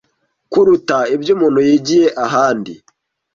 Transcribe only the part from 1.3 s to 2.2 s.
umuntu yigiye